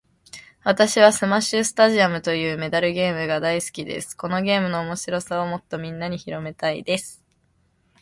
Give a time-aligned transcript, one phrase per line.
[0.63, 4.17] 私はスマッシュスタジアムというメダルゲームが大好きです。
[4.17, 7.21] このゲームの面白さをもっとみんなに広めたいです。